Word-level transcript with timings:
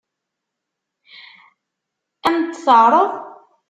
Ad 2.29 2.35
m-t-teɛṛeḍ? 2.39 3.09